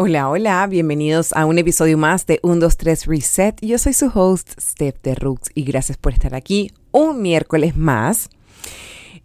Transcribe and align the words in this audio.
Hola, 0.00 0.28
hola, 0.30 0.64
bienvenidos 0.68 1.32
a 1.32 1.44
un 1.44 1.58
episodio 1.58 1.98
más 1.98 2.24
de 2.24 2.38
1, 2.44 2.60
2, 2.60 2.76
3 2.76 3.06
Reset. 3.06 3.60
Yo 3.60 3.78
soy 3.78 3.94
su 3.94 4.06
host, 4.14 4.52
Steph 4.60 5.02
de 5.02 5.16
Roots, 5.16 5.50
y 5.56 5.64
gracias 5.64 5.98
por 5.98 6.12
estar 6.12 6.36
aquí 6.36 6.70
un 6.92 7.20
miércoles 7.20 7.76
más. 7.76 8.30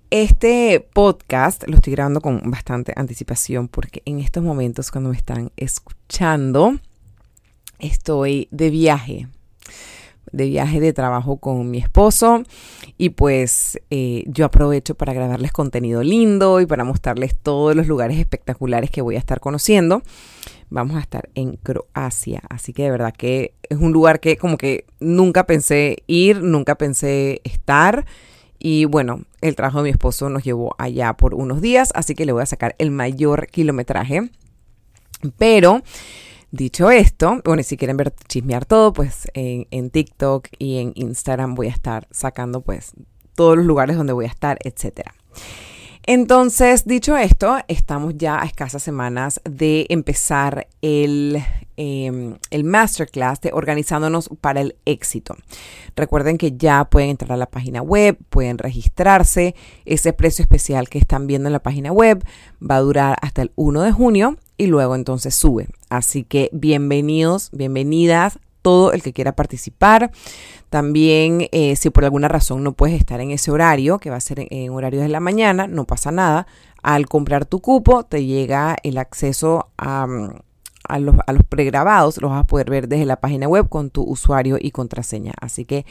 Este 0.10 0.80
podcast 0.80 1.64
lo 1.68 1.76
estoy 1.76 1.94
grabando 1.94 2.22
con 2.22 2.50
bastante 2.50 2.92
anticipación 2.96 3.68
porque 3.68 4.02
en 4.06 4.18
estos 4.18 4.42
momentos 4.42 4.90
cuando 4.90 5.12
me 5.12 5.16
están 5.16 5.52
escuchando 5.58 6.80
estoy 7.78 8.48
de 8.50 8.72
viaje 8.72 9.28
de 10.34 10.46
viaje 10.46 10.82
de 10.82 10.92
trabajo 10.92 11.38
con 11.38 11.70
mi 11.70 11.78
esposo 11.78 12.44
y 12.98 13.10
pues 13.10 13.80
eh, 13.90 14.24
yo 14.28 14.46
aprovecho 14.46 14.96
para 14.96 15.14
grabarles 15.14 15.54
contenido 15.54 16.04
lindo 16.04 16.60
y 16.60 16.66
para 16.66 16.84
mostrarles 16.84 17.38
todos 17.38 17.76
los 17.76 17.88
lugares 17.88 18.18
espectaculares 18.18 18.90
que 18.90 19.02
voy 19.02 19.16
a 19.16 19.20
estar 19.20 19.40
conociendo. 19.40 20.02
Vamos 20.74 20.98
a 20.98 21.02
estar 21.02 21.30
en 21.36 21.58
Croacia, 21.58 22.42
así 22.50 22.74
que 22.74 22.82
de 22.82 22.90
verdad 22.90 23.14
que 23.16 23.54
es 23.70 23.78
un 23.78 23.94
lugar 23.94 24.20
que 24.20 24.38
como 24.38 24.58
que 24.58 24.86
nunca 25.00 25.46
pensé 25.46 25.98
ir, 26.08 26.42
nunca 26.42 26.74
pensé 26.76 27.42
estar. 27.44 28.08
Y 28.58 28.86
bueno, 28.86 29.22
el 29.42 29.56
trabajo 29.56 29.78
de 29.78 29.84
mi 29.84 29.90
esposo 29.92 30.30
nos 30.30 30.44
llevó 30.44 30.74
allá 30.80 31.14
por 31.14 31.36
unos 31.36 31.62
días, 31.62 31.92
así 31.94 32.16
que 32.16 32.26
le 32.26 32.32
voy 32.32 32.42
a 32.42 32.48
sacar 32.48 32.74
el 32.80 32.90
mayor 32.90 33.46
kilometraje. 33.48 34.32
Pero 35.38 35.84
Dicho 36.50 36.92
esto, 36.92 37.42
bueno, 37.46 37.64
si 37.64 37.78
quieren 37.78 37.98
ver 37.98 38.14
chismear 38.28 38.66
todo, 38.66 38.94
pues 38.94 39.28
en, 39.34 39.66
en, 39.72 39.90
TikTok 39.90 40.50
y 40.60 40.78
en 40.78 40.92
Instagram 40.94 41.56
voy 41.56 41.66
a 41.66 41.72
estar 41.72 42.08
sacando 42.12 42.62
pues 42.62 42.94
todos 43.36 43.58
los 43.58 43.66
lugares 43.66 43.98
donde 43.98 44.14
voy 44.14 44.26
a 44.26 44.28
estar, 44.28 44.60
etcétera. 44.64 45.16
Entonces, 46.06 46.86
dicho 46.86 47.16
esto, 47.16 47.58
estamos 47.70 48.16
ya 48.18 48.42
a 48.42 48.46
escasas 48.46 48.84
semanas 48.84 49.40
de 49.50 49.86
empezar 49.88 50.68
el, 50.82 51.42
em, 51.78 52.36
el 52.50 52.64
masterclass 52.66 53.40
de 53.40 53.52
Organizándonos 53.54 54.30
para 54.42 54.60
el 54.60 54.76
Éxito. 54.84 55.38
Recuerden 55.96 56.38
que 56.38 56.58
ya 56.58 56.84
pueden 56.86 57.12
entrar 57.12 57.32
a 57.32 57.38
la 57.38 57.46
página 57.46 57.82
web, 57.82 58.18
pueden 58.30 58.58
registrarse. 58.58 59.56
Ese 59.86 60.12
precio 60.12 60.44
especial 60.44 60.90
que 60.90 60.98
están 60.98 61.26
viendo 61.26 61.48
en 61.48 61.54
la 61.54 61.64
página 61.64 61.94
web 61.94 62.22
va 62.62 62.76
a 62.76 62.82
durar 62.82 63.18
hasta 63.22 63.42
el 63.42 63.54
1 63.56 63.84
de 63.84 63.94
junio 63.94 64.36
y 64.58 64.68
luego 64.68 64.96
entonces 64.96 65.34
sube. 65.34 65.70
Así 65.90 66.26
que 66.26 66.50
bienvenidos, 66.52 67.50
bienvenidas 67.54 68.40
todo 68.62 68.94
el 68.94 69.04
que 69.04 69.14
quiera 69.14 69.36
participar. 69.36 70.12
También, 70.74 71.50
eh, 71.52 71.76
si 71.76 71.92
por 71.92 72.04
alguna 72.04 72.28
razón 72.30 72.64
no 72.64 72.72
puedes 72.72 73.00
estar 73.00 73.22
en 73.22 73.30
ese 73.30 73.52
horario, 73.52 74.00
que 74.00 74.10
va 74.10 74.16
a 74.16 74.20
ser 74.20 74.48
en, 74.50 74.72
horario 74.72 75.02
de 75.02 75.08
la 75.08 75.20
mañana, 75.20 75.68
no 75.68 75.86
pasa 75.86 76.12
nada. 76.12 76.48
Al 76.82 77.06
comprar 77.06 77.46
tu 77.46 77.60
cupo, 77.62 78.06
te 78.06 78.26
llega 78.26 78.76
el 78.82 78.98
acceso 78.98 79.70
a, 79.78 80.08
a, 80.88 80.98
los, 80.98 81.16
a 81.28 81.32
los 81.32 81.44
pregrabados, 81.44 82.20
los 82.20 82.32
vas 82.32 82.40
a 82.40 82.48
poder 82.48 82.72
ver 82.72 82.88
desde 82.88 83.06
la 83.06 83.18
página 83.18 83.48
web 83.48 83.70
con 83.70 83.92
tu 83.92 84.02
usuario 84.02 84.58
y 84.60 84.72
contraseña. 84.72 85.34
Así 85.40 85.64
que 85.64 85.86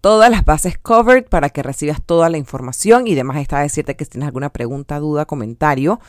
todas 0.00 0.30
las 0.30 0.46
bases 0.46 0.78
covered 0.78 1.26
para 1.26 1.50
que 1.50 1.62
recibas 1.62 2.00
toda 2.00 2.30
la 2.30 2.38
información 2.38 3.06
y 3.08 3.14
demás 3.14 3.36
está 3.36 3.60
decirte 3.60 3.96
que 3.96 4.06
si 4.06 4.12
tienes 4.12 4.28
alguna 4.28 4.48
pregunta, 4.48 4.98
duda, 4.98 5.26
comentario, 5.26 6.00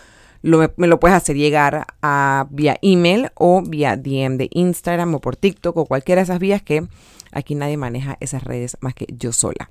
me 0.42 0.88
lo 0.88 1.00
puedes 1.02 1.18
hacer 1.18 1.36
llegar 1.36 1.88
a 2.02 2.48
vía 2.52 2.78
email 2.82 3.32
o 3.36 3.62
vía 3.62 3.98
DM 3.98 4.38
de 4.38 4.48
Instagram 4.52 5.14
o 5.16 5.20
por 5.20 5.36
TikTok 5.36 5.76
o 5.76 5.86
cualquiera 5.86 6.22
de 6.22 6.24
esas 6.24 6.40
vías 6.40 6.62
que 6.62 6.88
aquí 7.34 7.56
nadie 7.56 7.78
maneja 7.78 8.18
esas 8.20 8.44
redes 8.44 8.78
más 8.82 8.94
que 8.94 9.08
yo 9.18 9.32
sola. 9.32 9.70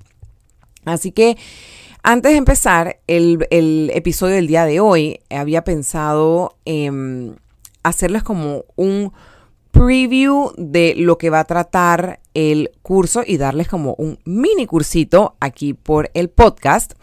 Así 0.85 1.11
que 1.11 1.37
antes 2.03 2.31
de 2.31 2.37
empezar 2.37 2.99
el, 3.07 3.47
el 3.49 3.91
episodio 3.93 4.35
del 4.35 4.47
día 4.47 4.65
de 4.65 4.79
hoy, 4.79 5.21
había 5.29 5.63
pensado 5.63 6.57
en 6.65 7.37
hacerles 7.83 8.23
como 8.23 8.65
un 8.75 9.13
preview 9.73 10.51
de 10.55 10.93
lo 10.95 11.17
que 11.17 11.31
va 11.31 11.39
a 11.39 11.45
tratar 11.45 12.19
el 12.35 12.71
curso 12.83 13.23
y 13.25 13.37
darles 13.37 13.67
como 13.67 13.95
un 13.97 14.19
mini 14.23 14.67
cursito 14.67 15.35
aquí 15.39 15.73
por 15.73 16.11
el 16.13 16.29
podcast. 16.29 16.93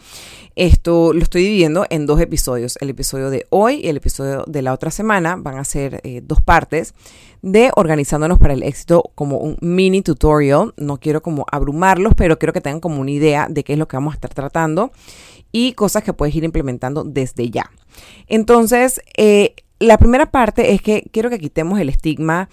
Esto 0.55 1.13
lo 1.13 1.21
estoy 1.21 1.43
dividiendo 1.43 1.85
en 1.89 2.05
dos 2.05 2.19
episodios. 2.21 2.77
El 2.81 2.89
episodio 2.89 3.29
de 3.29 3.45
hoy 3.49 3.81
y 3.83 3.89
el 3.89 3.97
episodio 3.97 4.45
de 4.47 4.61
la 4.61 4.73
otra 4.73 4.89
semana 4.89 5.35
van 5.35 5.57
a 5.57 5.65
ser 5.65 5.99
eh, 6.03 6.21
dos 6.23 6.41
partes 6.41 6.93
de 7.41 7.71
organizándonos 7.75 8.39
para 8.39 8.53
el 8.53 8.63
éxito 8.63 9.11
como 9.15 9.37
un 9.37 9.57
mini 9.61 10.01
tutorial. 10.01 10.73
No 10.77 10.97
quiero 10.97 11.21
como 11.21 11.45
abrumarlos, 11.51 12.13
pero 12.15 12.39
quiero 12.39 12.53
que 12.53 12.61
tengan 12.61 12.79
como 12.79 13.01
una 13.01 13.11
idea 13.11 13.47
de 13.49 13.65
qué 13.65 13.73
es 13.73 13.79
lo 13.79 13.87
que 13.87 13.97
vamos 13.97 14.13
a 14.13 14.15
estar 14.15 14.33
tratando 14.33 14.91
y 15.51 15.73
cosas 15.73 16.03
que 16.03 16.13
puedes 16.13 16.33
ir 16.35 16.45
implementando 16.45 17.03
desde 17.03 17.49
ya. 17.49 17.69
Entonces, 18.27 19.01
eh, 19.17 19.55
la 19.81 19.97
primera 19.97 20.27
parte 20.27 20.73
es 20.73 20.81
que 20.81 21.09
quiero 21.11 21.29
que 21.29 21.39
quitemos 21.39 21.79
el 21.79 21.89
estigma 21.89 22.49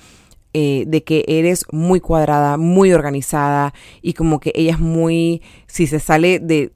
eh, 0.55 0.85
de 0.87 1.05
que 1.05 1.25
eres 1.29 1.67
muy 1.71 2.01
cuadrada, 2.01 2.57
muy 2.57 2.93
organizada 2.93 3.75
y 4.01 4.15
como 4.15 4.41
que 4.41 4.51
ella 4.55 4.73
es 4.73 4.81
muy, 4.81 5.43
si 5.67 5.87
se 5.87 6.01
sale 6.01 6.39
de, 6.39 6.73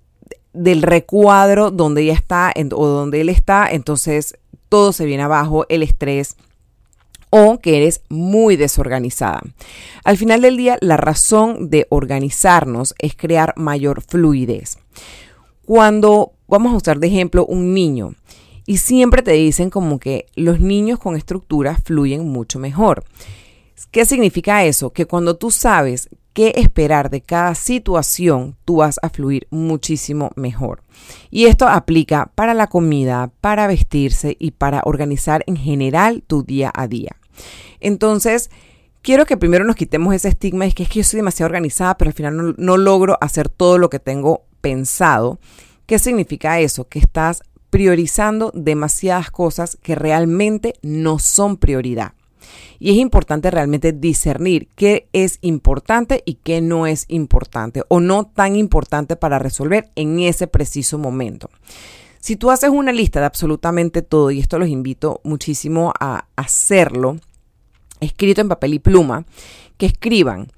del 0.52 0.82
recuadro 0.82 1.70
donde 1.70 2.02
ella 2.02 2.12
está 2.12 2.52
o 2.74 2.86
donde 2.86 3.22
él 3.22 3.30
está, 3.30 3.66
entonces 3.70 4.36
todo 4.68 4.92
se 4.92 5.06
viene 5.06 5.22
abajo, 5.22 5.64
el 5.70 5.82
estrés 5.82 6.36
o 7.30 7.58
que 7.60 7.78
eres 7.78 8.02
muy 8.10 8.56
desorganizada. 8.56 9.40
Al 10.04 10.18
final 10.18 10.42
del 10.42 10.58
día, 10.58 10.76
la 10.82 10.98
razón 10.98 11.70
de 11.70 11.86
organizarnos 11.88 12.94
es 12.98 13.16
crear 13.16 13.54
mayor 13.56 14.02
fluidez. 14.02 14.76
Cuando 15.64 16.32
vamos 16.46 16.74
a 16.74 16.76
usar 16.76 16.98
de 16.98 17.06
ejemplo 17.06 17.46
un 17.46 17.72
niño 17.72 18.16
y 18.66 18.78
siempre 18.78 19.22
te 19.22 19.32
dicen 19.32 19.70
como 19.70 19.98
que 19.98 20.26
los 20.34 20.60
niños 20.60 20.98
con 20.98 21.16
estructura 21.16 21.76
fluyen 21.76 22.28
mucho 22.28 22.58
mejor. 22.58 23.04
¿Qué 23.90 24.04
significa 24.04 24.64
eso? 24.64 24.90
Que 24.90 25.06
cuando 25.06 25.36
tú 25.36 25.50
sabes 25.50 26.08
qué 26.32 26.52
esperar 26.56 27.10
de 27.10 27.20
cada 27.20 27.54
situación, 27.54 28.56
tú 28.64 28.76
vas 28.76 28.98
a 29.02 29.10
fluir 29.10 29.46
muchísimo 29.50 30.30
mejor. 30.36 30.82
Y 31.30 31.46
esto 31.46 31.68
aplica 31.68 32.30
para 32.34 32.54
la 32.54 32.68
comida, 32.68 33.30
para 33.40 33.66
vestirse 33.66 34.36
y 34.38 34.52
para 34.52 34.82
organizar 34.84 35.42
en 35.46 35.56
general 35.56 36.22
tu 36.26 36.42
día 36.42 36.70
a 36.74 36.86
día. 36.86 37.16
Entonces, 37.80 38.50
quiero 39.02 39.26
que 39.26 39.36
primero 39.36 39.64
nos 39.64 39.76
quitemos 39.76 40.14
ese 40.14 40.28
estigma, 40.28 40.66
es 40.66 40.74
que 40.74 40.84
es 40.84 40.88
que 40.88 41.00
yo 41.00 41.04
soy 41.04 41.18
demasiado 41.18 41.48
organizada, 41.48 41.98
pero 41.98 42.10
al 42.10 42.14
final 42.14 42.36
no, 42.36 42.54
no 42.56 42.76
logro 42.76 43.18
hacer 43.20 43.48
todo 43.48 43.78
lo 43.78 43.90
que 43.90 43.98
tengo 43.98 44.44
pensado. 44.60 45.38
¿Qué 45.86 45.98
significa 45.98 46.60
eso? 46.60 46.88
Que 46.88 47.00
estás 47.00 47.42
priorizando 47.72 48.50
demasiadas 48.54 49.30
cosas 49.30 49.78
que 49.82 49.94
realmente 49.94 50.74
no 50.82 51.18
son 51.18 51.56
prioridad. 51.56 52.12
Y 52.78 52.90
es 52.90 52.96
importante 52.98 53.50
realmente 53.50 53.94
discernir 53.94 54.68
qué 54.76 55.08
es 55.14 55.38
importante 55.40 56.22
y 56.26 56.34
qué 56.34 56.60
no 56.60 56.86
es 56.86 57.06
importante 57.08 57.82
o 57.88 57.98
no 57.98 58.26
tan 58.26 58.56
importante 58.56 59.16
para 59.16 59.38
resolver 59.38 59.88
en 59.96 60.18
ese 60.18 60.48
preciso 60.48 60.98
momento. 60.98 61.48
Si 62.20 62.36
tú 62.36 62.50
haces 62.50 62.68
una 62.68 62.92
lista 62.92 63.20
de 63.20 63.26
absolutamente 63.26 64.02
todo, 64.02 64.30
y 64.30 64.40
esto 64.40 64.58
los 64.58 64.68
invito 64.68 65.22
muchísimo 65.24 65.94
a 65.98 66.26
hacerlo, 66.36 67.16
escrito 68.00 68.42
en 68.42 68.50
papel 68.50 68.74
y 68.74 68.78
pluma, 68.80 69.24
que 69.78 69.86
escriban 69.86 70.52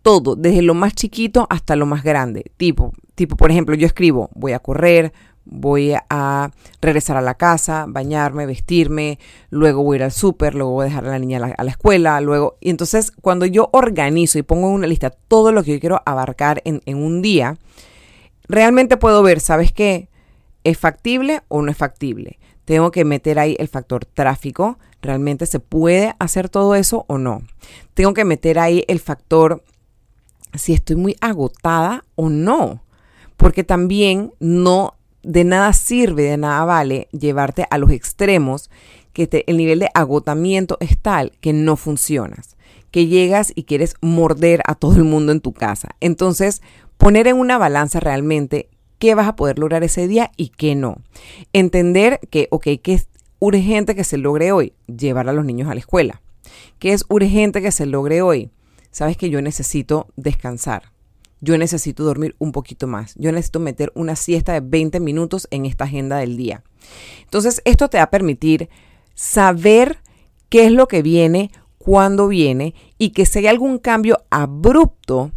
todo, 0.00 0.34
desde 0.34 0.62
lo 0.62 0.72
más 0.72 0.94
chiquito 0.94 1.46
hasta 1.50 1.76
lo 1.76 1.84
más 1.84 2.02
grande. 2.02 2.50
Tipo, 2.56 2.94
tipo, 3.14 3.36
por 3.36 3.50
ejemplo, 3.50 3.74
yo 3.74 3.86
escribo, 3.86 4.30
voy 4.34 4.52
a 4.52 4.60
correr, 4.60 5.12
voy 5.50 5.94
a 6.10 6.50
regresar 6.80 7.16
a 7.16 7.22
la 7.22 7.34
casa, 7.34 7.86
bañarme, 7.88 8.46
vestirme, 8.46 9.18
luego 9.50 9.82
voy 9.82 9.96
a 9.96 9.98
ir 9.98 10.02
al 10.04 10.12
súper, 10.12 10.54
luego 10.54 10.72
voy 10.72 10.84
a 10.84 10.88
dejar 10.88 11.06
a 11.06 11.10
la 11.10 11.18
niña 11.18 11.38
a 11.56 11.64
la, 11.64 11.70
escuela, 11.70 12.20
luego... 12.20 12.56
Y 12.60 12.70
entonces 12.70 13.12
cuando 13.20 13.46
yo 13.46 13.70
organizo 13.72 14.38
y 14.38 14.42
pongo 14.42 14.68
en 14.68 14.74
una 14.74 14.86
lista 14.86 15.10
todo 15.10 15.52
lo 15.52 15.62
que 15.62 15.72
yo 15.72 15.80
quiero 15.80 16.02
abarcar 16.04 16.62
en, 16.64 16.82
en 16.86 16.98
un 16.98 17.22
día, 17.22 17.56
realmente 18.48 18.96
puedo 18.96 19.22
ver, 19.22 19.40
¿sabes 19.40 19.72
qué? 19.72 20.08
¿Es 20.64 20.78
factible 20.78 21.42
o 21.48 21.62
no 21.62 21.70
es 21.70 21.76
factible? 21.76 22.38
Tengo 22.68 22.90
que 22.90 23.06
meter 23.06 23.38
ahí 23.38 23.56
el 23.58 23.68
factor 23.68 24.04
tráfico. 24.04 24.78
¿Realmente 25.00 25.46
se 25.46 25.58
puede 25.58 26.14
hacer 26.18 26.50
todo 26.50 26.74
eso 26.74 27.06
o 27.08 27.16
no? 27.16 27.40
Tengo 27.94 28.12
que 28.12 28.26
meter 28.26 28.58
ahí 28.58 28.84
el 28.88 29.00
factor 29.00 29.62
si 30.52 30.74
estoy 30.74 30.96
muy 30.96 31.16
agotada 31.22 32.04
o 32.14 32.28
no. 32.28 32.82
Porque 33.38 33.64
también 33.64 34.34
no 34.38 34.97
de 35.22 35.44
nada 35.44 35.72
sirve, 35.72 36.24
de 36.24 36.36
nada 36.36 36.64
vale 36.64 37.08
llevarte 37.12 37.66
a 37.70 37.78
los 37.78 37.90
extremos 37.90 38.70
que 39.12 39.44
el 39.46 39.56
nivel 39.56 39.80
de 39.80 39.90
agotamiento 39.94 40.76
es 40.80 40.98
tal 40.98 41.32
que 41.40 41.52
no 41.52 41.76
funcionas, 41.76 42.56
que 42.90 43.06
llegas 43.06 43.52
y 43.54 43.64
quieres 43.64 43.94
morder 44.00 44.62
a 44.66 44.74
todo 44.74 44.96
el 44.96 45.04
mundo 45.04 45.32
en 45.32 45.40
tu 45.40 45.52
casa. 45.52 45.88
Entonces, 46.00 46.62
poner 46.98 47.26
en 47.26 47.36
una 47.36 47.58
balanza 47.58 48.00
realmente 48.00 48.68
qué 48.98 49.14
vas 49.14 49.26
a 49.26 49.36
poder 49.36 49.58
lograr 49.58 49.82
ese 49.82 50.06
día 50.06 50.30
y 50.36 50.50
qué 50.50 50.74
no. 50.74 50.98
Entender 51.52 52.20
que, 52.30 52.48
ok, 52.50 52.66
que 52.82 52.94
es 52.94 53.08
urgente 53.40 53.94
que 53.94 54.04
se 54.04 54.18
logre 54.18 54.52
hoy, 54.52 54.72
llevar 54.86 55.28
a 55.28 55.32
los 55.32 55.44
niños 55.44 55.68
a 55.68 55.74
la 55.74 55.80
escuela. 55.80 56.20
¿Qué 56.78 56.92
es 56.92 57.04
urgente 57.08 57.60
que 57.60 57.72
se 57.72 57.86
logre 57.86 58.22
hoy? 58.22 58.50
Sabes 58.90 59.16
que 59.16 59.30
yo 59.30 59.42
necesito 59.42 60.08
descansar 60.16 60.92
yo 61.40 61.56
necesito 61.58 62.04
dormir 62.04 62.34
un 62.38 62.52
poquito 62.52 62.86
más. 62.86 63.14
Yo 63.16 63.32
necesito 63.32 63.60
meter 63.60 63.92
una 63.94 64.16
siesta 64.16 64.52
de 64.52 64.60
20 64.60 65.00
minutos 65.00 65.46
en 65.50 65.66
esta 65.66 65.84
agenda 65.84 66.18
del 66.18 66.36
día. 66.36 66.62
Entonces, 67.22 67.62
esto 67.64 67.88
te 67.88 67.98
va 67.98 68.04
a 68.04 68.10
permitir 68.10 68.68
saber 69.14 69.98
qué 70.48 70.66
es 70.66 70.72
lo 70.72 70.88
que 70.88 71.02
viene, 71.02 71.50
cuándo 71.78 72.28
viene 72.28 72.74
y 72.98 73.10
que 73.10 73.26
si 73.26 73.40
hay 73.40 73.46
algún 73.46 73.78
cambio 73.78 74.18
abrupto, 74.30 75.32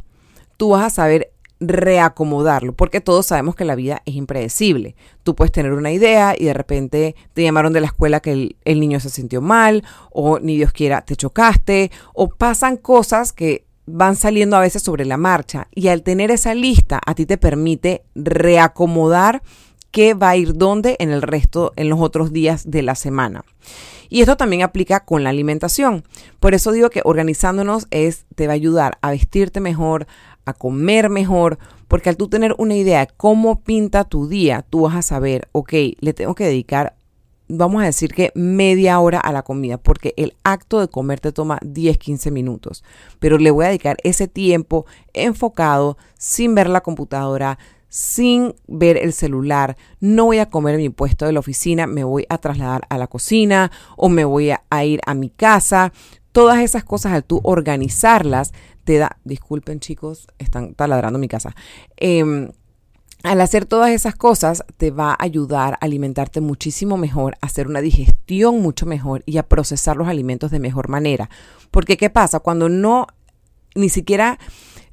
tú 0.58 0.70
vas 0.70 0.86
a 0.86 0.90
saber 0.90 1.32
reacomodarlo, 1.62 2.74
porque 2.74 3.02
todos 3.02 3.28
sabemos 3.28 3.56
que 3.56 3.66
la 3.66 3.76
vida 3.76 4.02
es 4.06 4.16
impredecible. 4.16 4.96
Tú 5.24 5.36
puedes 5.36 5.52
tener 5.52 5.74
una 5.74 5.92
idea 5.92 6.36
y 6.38 6.46
de 6.46 6.54
repente 6.54 7.16
te 7.34 7.44
llamaron 7.44 7.72
de 7.72 7.82
la 7.82 7.88
escuela 7.88 8.20
que 8.20 8.56
el, 8.66 8.80
niño 8.80 9.00
se 9.00 9.12
sintió 9.12 9.42
mal, 9.42 9.84
o 10.12 10.40
ni 10.40 10.58
Dios 10.58 10.72
quiera, 10.72 11.02
te 11.02 11.16
chocaste, 11.16 11.92
o 12.14 12.30
pasan 12.30 12.78
cosas 12.78 13.32
que 13.32 13.66
van 13.92 14.16
saliendo 14.16 14.58
a 14.58 14.62
veces 14.62 14.84
sobre 14.84 15.06
la 15.06 15.18
marcha. 15.18 15.68
Y 15.74 15.88
al 15.88 16.04
tener 16.04 16.32
esa 16.32 16.54
lista, 16.54 17.00
a 17.06 17.16
ti 17.16 17.26
te 17.26 17.38
permite 17.38 18.04
reacomodar 18.16 19.42
qué 19.92 20.14
va 20.14 20.30
a 20.30 20.38
ir 20.38 20.54
dónde 20.54 20.96
en 21.00 21.12
el 21.12 21.22
resto, 21.22 21.74
en 21.76 21.90
los 21.90 22.00
otros 22.00 22.32
días 22.32 22.70
de 22.70 22.82
la 22.82 22.96
semana. 22.96 23.44
Y 24.10 24.22
esto 24.22 24.36
también 24.36 24.62
aplica 24.62 25.06
con 25.06 25.24
la 25.24 25.30
alimentación. 25.30 26.04
Por 26.40 26.54
eso 26.54 26.72
digo 26.72 26.90
que 26.90 27.02
organizándonos 27.06 27.88
es, 27.92 28.26
te 28.36 28.48
va 28.48 28.54
a 28.54 28.56
ayudar 28.56 28.98
a 29.02 29.12
vestirte 29.12 29.62
mejor, 29.62 30.08
a 30.46 30.54
comer 30.54 31.10
mejor, 31.10 31.60
porque 31.88 32.10
al 32.10 32.18
tú 32.18 32.28
tener 32.28 32.56
una 32.58 32.76
idea 32.76 33.00
de 33.02 33.12
cómo 33.16 33.62
pinta 33.62 34.04
tu 34.04 34.28
día, 34.28 34.66
tú 34.70 34.82
vas 34.82 34.96
a 34.96 35.02
saber, 35.02 35.48
ok, 35.52 35.74
le 36.00 36.14
tengo 36.14 36.36
que 36.36 36.46
dedicar, 36.46 36.96
vamos 37.52 37.82
a 37.82 37.86
decir 37.86 38.14
que 38.14 38.32
media 38.34 39.00
hora 39.00 39.20
a 39.20 39.32
la 39.32 39.44
comida, 39.44 39.78
porque 39.78 40.14
el 40.18 40.36
acto 40.44 40.80
de 40.80 40.88
comer 40.88 41.20
te 41.20 41.32
toma 41.32 41.60
10, 41.64 41.98
15 41.98 42.32
minutos, 42.32 42.84
pero 43.20 43.38
le 43.38 43.52
voy 43.52 43.66
a 43.66 43.70
dedicar 43.70 43.98
ese 44.04 44.28
tiempo 44.28 44.86
enfocado, 45.14 45.98
sin 46.18 46.56
ver 46.56 46.70
la 46.70 46.82
computadora, 46.82 47.60
sin 47.90 48.56
ver 48.68 48.98
el 48.98 49.12
celular, 49.12 49.76
no 50.00 50.26
voy 50.26 50.40
a 50.40 50.50
comer 50.50 50.76
en 50.76 50.82
mi 50.82 50.90
puesto 50.90 51.26
de 51.26 51.34
la 51.34 51.40
oficina, 51.40 51.88
me 51.88 52.06
voy 52.06 52.26
a 52.30 52.38
trasladar 52.38 52.84
a 52.90 52.98
la 52.98 53.08
cocina 53.08 53.70
o 53.98 54.08
me 54.08 54.24
voy 54.24 54.52
a, 54.52 54.86
ir 54.86 55.02
a 55.06 55.14
mi 55.14 55.30
casa. 55.30 55.92
Todas 56.32 56.60
esas 56.60 56.86
cosas 56.86 57.12
al 57.12 57.26
tú 57.26 57.42
organizarlas 57.44 58.54
te 58.86 58.98
da, 58.98 59.18
disculpen 59.26 59.82
chicos, 59.82 60.28
están 60.38 60.74
taladrando 60.74 61.20
mi 61.20 61.28
casa. 61.28 61.54
Eh, 61.98 62.50
al 63.24 63.42
hacer 63.42 63.66
todas 63.66 63.92
esas 63.92 64.16
cosas 64.16 64.64
te 64.78 64.92
va 64.92 65.12
a 65.12 65.24
ayudar 65.24 65.74
a 65.74 65.86
alimentarte 65.86 66.42
muchísimo 66.42 66.98
mejor, 66.98 67.38
a 67.42 67.46
hacer 67.46 67.68
una 67.68 67.82
digestión 67.82 68.62
mucho 68.62 68.86
mejor 68.86 69.24
y 69.26 69.38
a 69.38 69.48
procesar 69.48 69.98
los 69.98 70.08
alimentos 70.08 70.52
de 70.52 70.60
mejor 70.60 70.90
manera. 70.90 71.30
Porque 71.70 71.98
¿qué 71.98 72.10
pasa? 72.10 72.40
Cuando 72.40 72.70
no, 72.70 73.08
ni 73.76 73.90
siquiera 73.90 74.40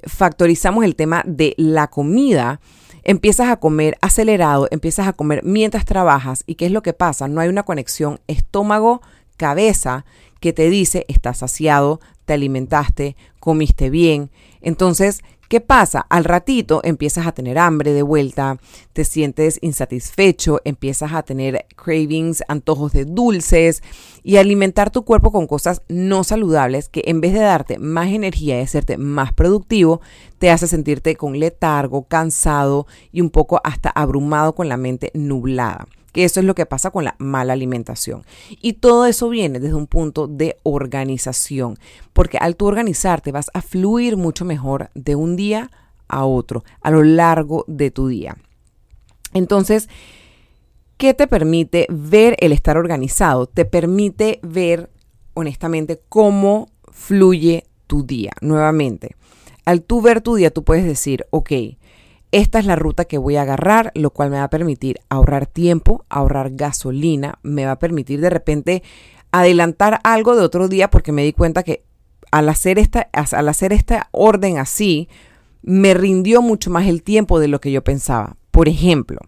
factorizamos 0.05 0.85
el 0.85 0.95
tema 0.95 1.23
de 1.27 1.55
la 1.57 1.89
comida, 1.89 2.61
empiezas 3.03 3.49
a 3.49 3.57
comer 3.57 3.97
acelerado, 4.01 4.69
empiezas 4.71 5.09
a 5.09 5.15
comer 5.15 5.43
mientras 5.43 5.85
trabajas 5.85 6.45
y 6.47 6.57
¿qué 6.57 6.67
es 6.67 6.73
lo 6.73 6.83
que 6.83 6.93
pasa? 6.93 7.29
No 7.29 7.41
hay 7.41 7.49
una 7.49 7.63
conexión 7.63 8.21
estómago-cabeza 8.27 10.05
que 10.41 10.53
te 10.53 10.69
dice 10.71 11.05
estás 11.09 11.39
saciado, 11.39 12.01
te 12.27 12.35
alimentaste, 12.35 13.17
comiste 13.41 13.91
bien. 13.91 14.31
Entonces, 14.61 15.23
¿qué 15.49 15.61
pasa? 15.61 16.01
Al 16.01 16.25
ratito 16.25 16.81
empiezas 16.85 17.27
a 17.27 17.33
tener 17.33 17.59
hambre 17.59 17.93
de 17.93 18.03
vuelta, 18.03 18.59
te 18.93 19.05
sientes 19.05 19.59
insatisfecho, 19.63 20.61
empiezas 20.65 21.13
a 21.13 21.23
tener 21.23 21.67
cravings, 21.75 22.43
antojos 22.49 22.93
de 22.93 23.05
dulces 23.05 23.83
y 24.23 24.37
alimentar 24.37 24.91
tu 24.91 25.05
cuerpo 25.05 25.33
con 25.33 25.47
cosas 25.47 25.83
no 25.89 26.23
saludables 26.23 26.89
que 26.89 27.03
en 27.07 27.21
vez 27.21 27.33
de 27.33 27.41
darte 27.41 27.79
más 27.79 28.09
energía 28.09 28.59
y 28.59 28.63
hacerte 28.63 28.99
más 28.99 29.33
productivo, 29.33 30.01
te 30.39 30.51
hace 30.51 30.69
sentirte 30.69 31.17
con 31.17 31.39
letargo, 31.39 32.05
cansado 32.05 32.87
y 33.11 33.21
un 33.21 33.31
poco 33.31 33.61
hasta 33.65 33.91
abrumado 33.91 34.55
con 34.55 34.69
la 34.69 34.77
mente 34.77 35.11
nublada 35.15 35.87
que 36.13 36.25
eso 36.25 36.41
es 36.41 36.47
lo 36.47 36.55
que 36.55 36.67
pasa 36.67 36.91
con 36.91 37.05
la 37.05 37.15
mala 37.19 37.53
alimentación. 37.53 38.25
Y 38.61 38.75
todo 38.75 39.07
eso 39.07 39.29
viene 39.29 39.61
desde 39.61 39.75
un 39.75 39.87
punto 39.87 40.27
de 40.27 40.57
organización, 40.63 41.79
porque 42.13 42.39
al 42.39 42.57
tú 42.57 42.67
organizarte 42.67 43.33
vas 43.33 43.51
a 43.55 43.63
fluir 43.63 44.17
mucho 44.17 44.45
mejor 44.45 44.91
de 44.95 45.17
un 45.17 45.37
día 45.37 45.71
a 46.09 46.25
otro, 46.25 46.65
a 46.81 46.91
lo 46.91 47.03
largo 47.03 47.65
de 47.69 47.91
tu 47.91 48.09
día. 48.09 48.37
Entonces, 49.35 49.89
¿qué 50.97 51.15
te 51.15 51.27
permite 51.27 51.87
ver 51.91 52.37
el 52.41 52.53
estar 52.53 52.77
organizado? 52.77 53.47
Te 53.47 53.65
permite 53.65 54.41
ver, 54.43 54.91
honestamente, 55.35 56.01
cómo 56.09 56.69
fluye 56.91 57.65
tu 57.87 58.05
día. 58.05 58.33
Nuevamente, 58.41 59.17
al 59.65 59.83
tú 59.83 60.01
ver 60.01 60.23
tu 60.23 60.37
día, 60.37 60.51
tú 60.51 60.65
puedes 60.65 60.85
decir, 60.85 61.27
ok, 61.31 61.53
esta 62.33 62.59
es 62.59 62.67
la 62.67 62.77
ruta 62.77 63.07
que 63.07 63.19
voy 63.19 63.37
a 63.37 63.43
agarrar, 63.43 63.91
lo 63.95 64.11
cual 64.11 64.31
me 64.31 64.37
va 64.37 64.45
a 64.45 64.51
permitir 64.51 65.01
ahorrar 65.09 65.47
tiempo, 65.47 66.05
ahorrar 66.09 66.51
gasolina, 66.53 67.39
me 67.43 67.65
va 67.65 67.73
a 67.73 67.79
permitir 67.79 68.21
de 68.21 68.31
repente 68.31 68.83
adelantar 69.33 70.01
algo 70.05 70.37
de 70.37 70.43
otro 70.43 70.69
día 70.69 70.91
porque 70.91 71.13
me 71.13 71.25
di 71.25 71.33
cuenta 71.33 71.63
que 71.63 71.85
al 72.31 72.49
hacer 72.49 72.79
esta, 72.79 73.09
al 73.13 73.49
hacer 73.49 73.73
esta 73.73 74.09
orden 74.13 74.59
así, 74.59 75.09
me 75.63 75.95
rindió 75.95 76.43
mucho 76.43 76.71
más 76.71 76.87
el 76.87 77.03
tiempo 77.03 77.41
de 77.41 77.49
lo 77.49 77.61
que 77.61 77.73
yo 77.73 77.83
pensaba. 77.83 78.37
Por 78.51 78.69
ejemplo, 78.69 79.21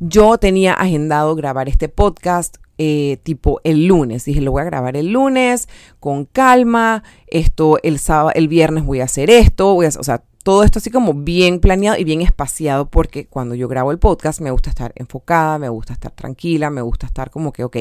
yo 0.00 0.38
tenía 0.38 0.72
agendado 0.72 1.34
grabar 1.34 1.68
este 1.68 1.88
podcast 1.88 2.56
eh, 2.78 3.18
tipo 3.22 3.60
el 3.64 3.86
lunes. 3.86 4.24
Dije, 4.24 4.40
lo 4.40 4.52
voy 4.52 4.62
a 4.62 4.66
grabar 4.66 4.96
el 4.96 5.12
lunes 5.12 5.68
con 6.00 6.24
calma. 6.24 7.04
Esto 7.26 7.78
el 7.82 7.98
sábado, 7.98 8.32
el 8.34 8.48
viernes 8.48 8.84
voy 8.84 9.00
a 9.00 9.04
hacer 9.04 9.30
esto. 9.30 9.74
Voy 9.74 9.86
a, 9.86 9.88
o 9.88 10.04
sea, 10.04 10.24
todo 10.46 10.62
esto 10.62 10.78
así 10.78 10.90
como 10.90 11.12
bien 11.12 11.58
planeado 11.58 11.98
y 11.98 12.04
bien 12.04 12.22
espaciado 12.22 12.88
porque 12.88 13.26
cuando 13.26 13.56
yo 13.56 13.66
grabo 13.66 13.90
el 13.90 13.98
podcast 13.98 14.40
me 14.40 14.52
gusta 14.52 14.70
estar 14.70 14.92
enfocada, 14.94 15.58
me 15.58 15.68
gusta 15.68 15.92
estar 15.92 16.12
tranquila, 16.12 16.70
me 16.70 16.82
gusta 16.82 17.06
estar 17.06 17.32
como 17.32 17.52
que, 17.52 17.64
ok, 17.64 17.76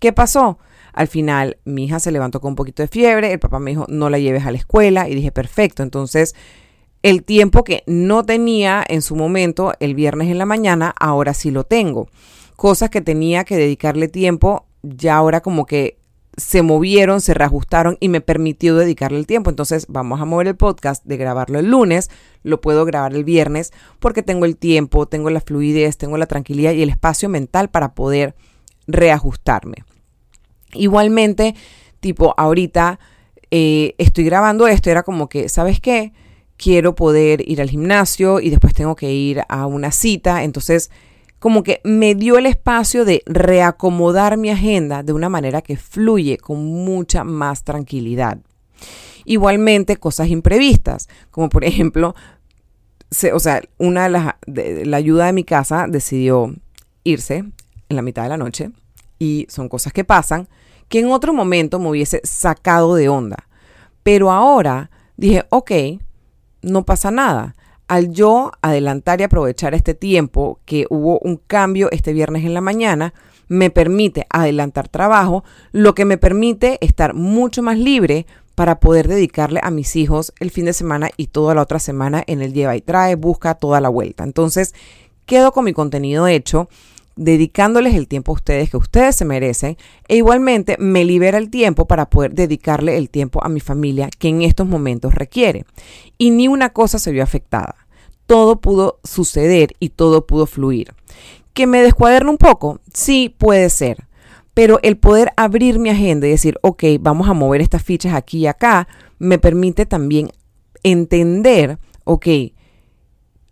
¿qué 0.00 0.10
pasó? 0.14 0.58
Al 0.94 1.08
final 1.08 1.58
mi 1.66 1.84
hija 1.84 2.00
se 2.00 2.10
levantó 2.10 2.40
con 2.40 2.52
un 2.52 2.56
poquito 2.56 2.82
de 2.82 2.88
fiebre, 2.88 3.34
el 3.34 3.38
papá 3.38 3.58
me 3.58 3.72
dijo, 3.72 3.84
no 3.90 4.08
la 4.08 4.18
lleves 4.18 4.46
a 4.46 4.50
la 4.50 4.56
escuela 4.56 5.10
y 5.10 5.14
dije, 5.14 5.30
perfecto, 5.30 5.82
entonces 5.82 6.34
el 7.02 7.22
tiempo 7.22 7.64
que 7.64 7.82
no 7.86 8.24
tenía 8.24 8.82
en 8.88 9.02
su 9.02 9.14
momento 9.14 9.74
el 9.78 9.94
viernes 9.94 10.30
en 10.30 10.38
la 10.38 10.46
mañana, 10.46 10.94
ahora 10.98 11.34
sí 11.34 11.50
lo 11.50 11.64
tengo. 11.64 12.08
Cosas 12.56 12.88
que 12.88 13.02
tenía 13.02 13.44
que 13.44 13.58
dedicarle 13.58 14.08
tiempo, 14.08 14.64
ya 14.82 15.16
ahora 15.16 15.42
como 15.42 15.66
que 15.66 15.99
se 16.36 16.62
movieron, 16.62 17.20
se 17.20 17.34
reajustaron 17.34 17.96
y 18.00 18.08
me 18.08 18.20
permitió 18.20 18.76
dedicarle 18.76 19.18
el 19.18 19.26
tiempo. 19.26 19.50
Entonces 19.50 19.86
vamos 19.88 20.20
a 20.20 20.24
mover 20.24 20.48
el 20.48 20.56
podcast 20.56 21.04
de 21.04 21.16
grabarlo 21.16 21.58
el 21.58 21.70
lunes, 21.70 22.10
lo 22.42 22.60
puedo 22.60 22.84
grabar 22.84 23.14
el 23.14 23.24
viernes 23.24 23.72
porque 23.98 24.22
tengo 24.22 24.44
el 24.44 24.56
tiempo, 24.56 25.06
tengo 25.06 25.30
la 25.30 25.40
fluidez, 25.40 25.96
tengo 25.96 26.16
la 26.16 26.26
tranquilidad 26.26 26.72
y 26.72 26.82
el 26.82 26.90
espacio 26.90 27.28
mental 27.28 27.70
para 27.70 27.94
poder 27.94 28.34
reajustarme. 28.86 29.84
Igualmente, 30.72 31.54
tipo, 32.00 32.34
ahorita 32.36 33.00
eh, 33.50 33.94
estoy 33.98 34.24
grabando 34.24 34.68
esto, 34.68 34.90
era 34.90 35.02
como 35.02 35.28
que, 35.28 35.48
¿sabes 35.48 35.80
qué? 35.80 36.12
Quiero 36.56 36.94
poder 36.94 37.48
ir 37.48 37.60
al 37.60 37.70
gimnasio 37.70 38.40
y 38.40 38.50
después 38.50 38.74
tengo 38.74 38.94
que 38.94 39.12
ir 39.12 39.42
a 39.48 39.66
una 39.66 39.90
cita, 39.90 40.44
entonces 40.44 40.90
como 41.40 41.62
que 41.62 41.80
me 41.82 42.14
dio 42.14 42.38
el 42.38 42.46
espacio 42.46 43.04
de 43.04 43.22
reacomodar 43.26 44.36
mi 44.36 44.50
agenda 44.50 45.02
de 45.02 45.14
una 45.14 45.30
manera 45.30 45.62
que 45.62 45.76
fluye 45.76 46.36
con 46.36 46.64
mucha 46.64 47.24
más 47.24 47.64
tranquilidad. 47.64 48.38
Igualmente, 49.24 49.96
cosas 49.96 50.28
imprevistas, 50.28 51.08
como 51.30 51.48
por 51.48 51.64
ejemplo, 51.70 52.14
o 53.32 53.40
sea, 53.40 53.62
una 53.78 54.04
de 54.04 54.10
las, 54.10 54.34
la 54.46 54.96
ayuda 54.98 55.26
de 55.26 55.32
mi 55.32 55.42
casa 55.42 55.86
decidió 55.88 56.54
irse 57.02 57.38
en 57.88 57.96
la 57.96 58.02
mitad 58.02 58.22
de 58.22 58.28
la 58.28 58.36
noche 58.36 58.70
y 59.18 59.46
son 59.48 59.68
cosas 59.68 59.92
que 59.94 60.04
pasan 60.04 60.46
que 60.88 61.00
en 61.00 61.10
otro 61.10 61.32
momento 61.32 61.78
me 61.78 61.88
hubiese 61.88 62.20
sacado 62.22 62.94
de 62.94 63.08
onda. 63.08 63.48
Pero 64.02 64.30
ahora 64.30 64.90
dije, 65.16 65.46
ok, 65.48 65.72
no 66.62 66.84
pasa 66.84 67.10
nada 67.10 67.56
al 67.90 68.12
yo 68.12 68.52
adelantar 68.62 69.20
y 69.20 69.24
aprovechar 69.24 69.74
este 69.74 69.94
tiempo 69.94 70.60
que 70.64 70.86
hubo 70.90 71.18
un 71.18 71.38
cambio 71.44 71.90
este 71.90 72.12
viernes 72.12 72.44
en 72.44 72.54
la 72.54 72.60
mañana, 72.60 73.14
me 73.48 73.70
permite 73.70 74.28
adelantar 74.30 74.86
trabajo, 74.86 75.42
lo 75.72 75.92
que 75.92 76.04
me 76.04 76.16
permite 76.16 76.78
estar 76.82 77.14
mucho 77.14 77.64
más 77.64 77.76
libre 77.76 78.26
para 78.54 78.78
poder 78.78 79.08
dedicarle 79.08 79.58
a 79.60 79.72
mis 79.72 79.96
hijos 79.96 80.32
el 80.38 80.52
fin 80.52 80.66
de 80.66 80.72
semana 80.72 81.10
y 81.16 81.26
toda 81.26 81.56
la 81.56 81.62
otra 81.62 81.80
semana 81.80 82.22
en 82.28 82.42
el 82.42 82.52
lleva 82.52 82.76
y 82.76 82.80
trae, 82.80 83.16
busca 83.16 83.56
toda 83.56 83.80
la 83.80 83.88
vuelta. 83.88 84.22
Entonces, 84.22 84.72
quedo 85.26 85.50
con 85.50 85.64
mi 85.64 85.72
contenido 85.72 86.28
hecho, 86.28 86.68
dedicándoles 87.16 87.96
el 87.96 88.06
tiempo 88.06 88.30
a 88.30 88.36
ustedes 88.36 88.70
que 88.70 88.76
ustedes 88.76 89.16
se 89.16 89.24
merecen 89.24 89.76
e 90.06 90.14
igualmente 90.14 90.76
me 90.78 91.04
libera 91.04 91.38
el 91.38 91.50
tiempo 91.50 91.86
para 91.86 92.08
poder 92.08 92.34
dedicarle 92.34 92.96
el 92.96 93.10
tiempo 93.10 93.44
a 93.44 93.48
mi 93.48 93.58
familia 93.58 94.10
que 94.16 94.28
en 94.28 94.42
estos 94.42 94.68
momentos 94.68 95.12
requiere. 95.12 95.64
Y 96.18 96.30
ni 96.30 96.46
una 96.46 96.70
cosa 96.70 97.00
se 97.00 97.10
vio 97.10 97.24
afectada 97.24 97.79
todo 98.30 98.60
pudo 98.60 99.00
suceder 99.02 99.74
y 99.80 99.88
todo 99.88 100.24
pudo 100.24 100.46
fluir. 100.46 100.94
¿Que 101.52 101.66
me 101.66 101.82
descuaderno 101.82 102.30
un 102.30 102.36
poco? 102.36 102.78
Sí, 102.94 103.34
puede 103.36 103.68
ser. 103.70 104.06
Pero 104.54 104.78
el 104.84 104.98
poder 104.98 105.32
abrir 105.36 105.80
mi 105.80 105.90
agenda 105.90 106.28
y 106.28 106.30
decir, 106.30 106.56
ok, 106.62 106.84
vamos 107.00 107.28
a 107.28 107.34
mover 107.34 107.60
estas 107.60 107.82
fichas 107.82 108.14
aquí 108.14 108.38
y 108.38 108.46
acá, 108.46 108.86
me 109.18 109.40
permite 109.40 109.84
también 109.84 110.30
entender, 110.84 111.80
ok, 112.04 112.26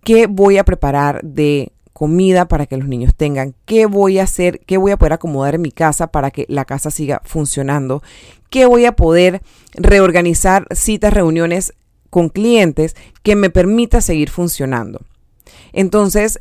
qué 0.04 0.28
voy 0.28 0.58
a 0.58 0.64
preparar 0.64 1.22
de 1.24 1.72
comida 1.92 2.46
para 2.46 2.66
que 2.66 2.76
los 2.76 2.86
niños 2.86 3.16
tengan, 3.16 3.56
qué 3.64 3.86
voy 3.86 4.20
a 4.20 4.22
hacer, 4.22 4.60
qué 4.60 4.76
voy 4.76 4.92
a 4.92 4.96
poder 4.96 5.14
acomodar 5.14 5.56
en 5.56 5.62
mi 5.62 5.72
casa 5.72 6.06
para 6.06 6.30
que 6.30 6.46
la 6.48 6.64
casa 6.66 6.92
siga 6.92 7.20
funcionando, 7.24 8.00
qué 8.48 8.64
voy 8.64 8.84
a 8.84 8.92
poder 8.92 9.42
reorganizar 9.74 10.68
citas, 10.70 11.12
reuniones 11.12 11.74
con 12.10 12.28
clientes 12.28 12.96
que 13.22 13.36
me 13.36 13.50
permita 13.50 14.00
seguir 14.00 14.30
funcionando. 14.30 15.00
Entonces, 15.72 16.40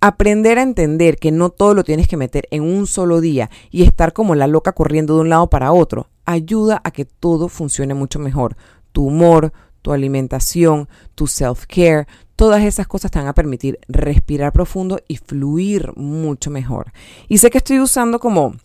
aprender 0.00 0.58
a 0.58 0.62
entender 0.62 1.16
que 1.16 1.30
no 1.30 1.50
todo 1.50 1.74
lo 1.74 1.84
tienes 1.84 2.08
que 2.08 2.16
meter 2.16 2.48
en 2.50 2.62
un 2.62 2.86
solo 2.86 3.20
día 3.20 3.50
y 3.70 3.84
estar 3.84 4.12
como 4.12 4.34
la 4.34 4.48
loca 4.48 4.72
corriendo 4.72 5.14
de 5.14 5.20
un 5.20 5.28
lado 5.28 5.48
para 5.48 5.72
otro, 5.72 6.08
ayuda 6.24 6.80
a 6.84 6.90
que 6.90 7.04
todo 7.04 7.48
funcione 7.48 7.94
mucho 7.94 8.18
mejor. 8.18 8.56
Tu 8.90 9.04
humor, 9.06 9.52
tu 9.80 9.92
alimentación, 9.92 10.88
tu 11.14 11.26
self-care, 11.26 12.06
todas 12.36 12.64
esas 12.64 12.88
cosas 12.88 13.10
te 13.10 13.18
van 13.18 13.28
a 13.28 13.34
permitir 13.34 13.78
respirar 13.88 14.52
profundo 14.52 15.00
y 15.06 15.18
fluir 15.18 15.92
mucho 15.96 16.50
mejor. 16.50 16.92
Y 17.28 17.38
sé 17.38 17.50
que 17.50 17.58
estoy 17.58 17.78
usando 17.78 18.18
como 18.18 18.56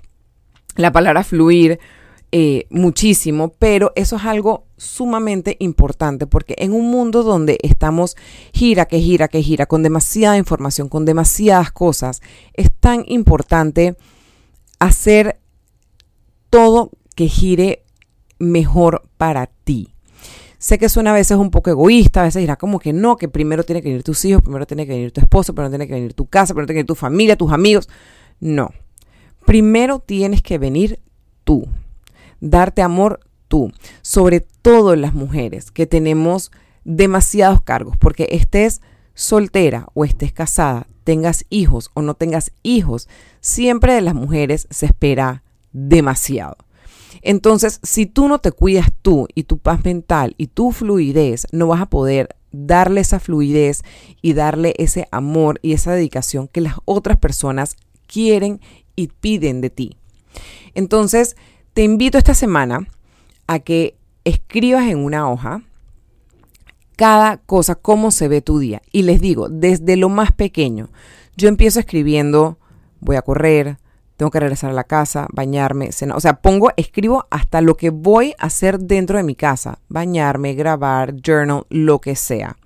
la 0.76 0.92
palabra 0.92 1.24
fluir 1.24 1.80
eh, 2.32 2.68
muchísimo, 2.70 3.54
pero 3.58 3.94
eso 3.96 4.18
es 4.18 4.26
algo 4.26 4.66
sumamente 4.76 5.56
importante 5.60 6.28
porque 6.28 6.56
en 6.58 6.74
un 6.74 6.92
mundo 6.92 7.24
donde 7.24 7.58
estamos 7.64 8.18
gira, 8.54 8.86
que 8.86 9.00
gira, 9.00 9.30
que 9.30 9.42
gira, 9.42 9.66
con 9.66 9.82
demasiada 9.82 10.38
información, 10.38 10.90
con 10.90 11.06
demasiadas 11.06 11.72
cosas, 11.72 12.22
es 12.54 12.70
tan 12.72 13.06
importante 13.08 13.96
hacer 14.80 15.40
todo 16.50 16.92
que 17.16 17.28
gire 17.28 17.84
mejor 18.40 19.04
para 19.18 19.48
ti. 19.64 19.94
Sé 20.60 20.78
que 20.78 20.90
suena 20.90 21.12
a 21.12 21.14
veces 21.14 21.38
un 21.38 21.52
poco 21.52 21.70
egoísta, 21.70 22.22
a 22.22 22.24
veces 22.24 22.42
dirá 22.42 22.56
como 22.58 22.80
que 22.80 22.92
no, 22.92 23.16
que 23.16 23.30
primero 23.30 23.64
tiene 23.64 23.82
que 23.82 23.90
venir 23.90 24.04
tus 24.04 24.26
hijos, 24.26 24.42
primero 24.42 24.66
tiene 24.66 24.86
que 24.86 24.94
venir 24.94 25.12
tu 25.12 25.22
esposo, 25.22 25.54
primero 25.54 25.70
tiene 25.70 25.88
que 25.88 25.94
venir 25.94 26.14
tu 26.14 26.26
casa, 26.26 26.54
primero 26.54 26.68
tiene 26.68 26.80
que 26.80 26.84
venir 26.84 26.88
tu 26.88 26.96
familia, 26.96 27.38
tus 27.38 27.52
amigos. 27.52 27.88
No. 28.40 28.72
Primero 29.46 30.00
tienes 30.00 30.42
que 30.42 30.58
venir 30.58 31.00
tú. 31.44 31.68
Darte 32.42 32.82
amor 32.82 33.20
tú. 33.48 33.72
Sobre 34.02 34.42
todo 34.42 34.96
las 34.96 35.14
mujeres 35.14 35.72
que 35.72 35.86
tenemos 35.86 36.52
demasiados 36.84 37.62
cargos, 37.62 37.98
porque 37.98 38.28
estés 38.32 38.82
soltera 39.14 39.88
o 39.94 40.06
estés 40.06 40.32
casada, 40.32 40.88
tengas 41.04 41.46
hijos 41.50 41.92
o 41.94 42.02
no 42.02 42.14
tengas 42.14 42.52
hijos, 42.64 43.08
siempre 43.40 43.94
de 43.94 44.02
las 44.02 44.14
mujeres 44.14 44.68
se 44.70 44.86
espera 44.86 45.44
demasiado. 45.72 46.58
Entonces, 47.22 47.80
si 47.84 48.06
tú 48.06 48.28
no 48.28 48.40
te 48.40 48.52
cuidas 48.52 48.92
tú 49.02 49.28
y 49.34 49.44
tu 49.44 49.58
paz 49.58 49.84
mental 49.84 50.36
y 50.38 50.48
tu 50.48 50.72
fluidez, 50.72 51.48
no 51.52 51.68
vas 51.68 51.82
a 51.82 51.90
poder 51.90 52.36
darle 52.52 53.02
esa 53.02 53.20
fluidez 53.20 53.84
y 54.22 54.34
darle 54.34 54.74
ese 54.78 55.08
amor 55.12 55.60
y 55.62 55.74
esa 55.74 55.94
dedicación 55.94 56.48
que 56.48 56.62
las 56.62 56.76
otras 56.86 57.18
personas 57.18 57.76
quieren 58.08 58.62
y 58.96 59.08
piden 59.08 59.62
de 59.62 59.70
ti. 59.70 59.98
Entonces, 60.74 61.36
te 61.78 61.84
invito 61.84 62.18
esta 62.18 62.34
semana 62.34 62.88
a 63.46 63.60
que 63.60 63.96
escribas 64.24 64.88
en 64.88 64.98
una 64.98 65.30
hoja 65.30 65.62
cada 66.96 67.38
cosa, 67.38 67.76
cómo 67.76 68.10
se 68.10 68.28
ve 68.28 68.42
tu 68.42 68.58
día. 68.58 68.82
Y 68.92 69.04
les 69.04 69.22
digo, 69.22 69.48
desde 69.48 69.96
lo 69.96 70.10
más 70.10 70.32
pequeño, 70.32 70.90
yo 71.36 71.48
empiezo 71.48 71.80
escribiendo, 71.80 72.58
voy 73.00 73.16
a 73.16 73.22
correr, 73.22 73.78
tengo 74.16 74.32
que 74.32 74.40
regresar 74.40 74.72
a 74.72 74.74
la 74.74 74.86
casa, 74.86 75.28
bañarme, 75.32 75.92
cenar. 75.92 76.18
O 76.18 76.20
sea, 76.20 76.42
pongo, 76.42 76.72
escribo 76.78 77.28
hasta 77.30 77.62
lo 77.62 77.78
que 77.78 77.92
voy 77.92 78.34
a 78.40 78.48
hacer 78.48 78.80
dentro 78.80 79.18
de 79.18 79.24
mi 79.24 79.36
casa. 79.36 79.78
Bañarme, 79.88 80.56
grabar, 80.56 81.14
journal, 81.22 81.68
lo 81.70 82.02
que 82.02 82.16
sea. 82.16 82.58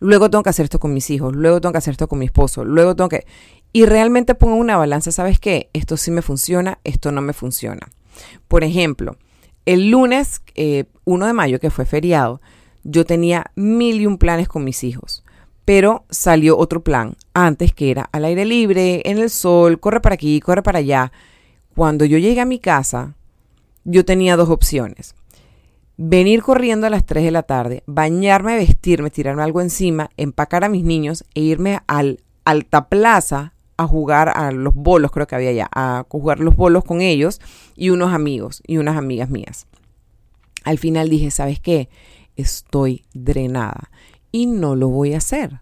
Luego 0.00 0.28
tengo 0.28 0.42
que 0.42 0.50
hacer 0.50 0.64
esto 0.64 0.78
con 0.78 0.92
mis 0.92 1.08
hijos, 1.08 1.34
luego 1.34 1.62
tengo 1.62 1.72
que 1.72 1.78
hacer 1.78 1.92
esto 1.92 2.08
con 2.08 2.18
mi 2.18 2.26
esposo, 2.26 2.62
luego 2.62 2.94
tengo 2.94 3.08
que... 3.08 3.26
Y 3.72 3.86
realmente 3.86 4.34
pongo 4.34 4.56
una 4.56 4.76
balanza, 4.76 5.12
¿sabes 5.12 5.40
qué? 5.40 5.70
Esto 5.72 5.96
sí 5.96 6.10
me 6.10 6.20
funciona, 6.20 6.78
esto 6.84 7.10
no 7.10 7.22
me 7.22 7.32
funciona. 7.32 7.88
Por 8.48 8.64
ejemplo, 8.64 9.16
el 9.66 9.90
lunes 9.90 10.42
1 10.56 10.56
eh, 10.56 10.86
de 11.04 11.32
mayo, 11.32 11.60
que 11.60 11.70
fue 11.70 11.86
feriado, 11.86 12.40
yo 12.82 13.04
tenía 13.04 13.50
mil 13.54 14.00
y 14.00 14.06
un 14.06 14.18
planes 14.18 14.48
con 14.48 14.64
mis 14.64 14.84
hijos 14.84 15.24
pero 15.64 16.04
salió 16.10 16.58
otro 16.58 16.82
plan 16.82 17.16
antes 17.32 17.72
que 17.72 17.90
era 17.90 18.08
al 18.12 18.24
aire 18.24 18.44
libre, 18.44 19.02
en 19.04 19.18
el 19.18 19.30
sol, 19.30 19.80
corre 19.80 20.00
para 20.00 20.14
aquí, 20.14 20.40
corre 20.40 20.62
para 20.62 20.80
allá. 20.80 21.12
Cuando 21.74 22.04
yo 22.04 22.18
llegué 22.18 22.40
a 22.40 22.44
mi 22.44 22.58
casa, 22.58 23.14
yo 23.84 24.04
tenía 24.04 24.36
dos 24.36 24.50
opciones. 24.50 25.14
Venir 25.96 26.42
corriendo 26.42 26.86
a 26.86 26.90
las 26.90 27.06
3 27.06 27.24
de 27.24 27.30
la 27.30 27.44
tarde, 27.44 27.82
bañarme, 27.86 28.56
vestirme, 28.56 29.10
tirarme 29.10 29.42
algo 29.42 29.60
encima, 29.60 30.10
empacar 30.16 30.64
a 30.64 30.68
mis 30.68 30.84
niños 30.84 31.24
e 31.34 31.40
irme 31.40 31.80
al 31.86 32.20
Alta 32.44 32.88
Plaza 32.88 33.53
a 33.76 33.86
jugar 33.86 34.30
a 34.34 34.52
los 34.52 34.74
bolos, 34.74 35.10
creo 35.10 35.26
que 35.26 35.34
había 35.34 35.50
allá, 35.50 35.68
a 35.72 36.06
jugar 36.08 36.40
los 36.40 36.56
bolos 36.56 36.84
con 36.84 37.00
ellos 37.00 37.40
y 37.74 37.90
unos 37.90 38.12
amigos 38.12 38.62
y 38.66 38.78
unas 38.78 38.96
amigas 38.96 39.30
mías. 39.30 39.66
Al 40.64 40.78
final 40.78 41.08
dije, 41.08 41.30
¿sabes 41.30 41.60
qué? 41.60 41.88
Estoy 42.36 43.04
drenada 43.12 43.90
y 44.32 44.46
no 44.46 44.76
lo 44.76 44.88
voy 44.88 45.14
a 45.14 45.18
hacer. 45.18 45.60